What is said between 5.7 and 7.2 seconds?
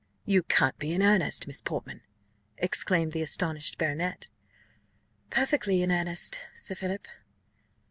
in earnest, Sir Philip."